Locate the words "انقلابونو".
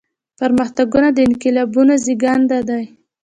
1.27-1.93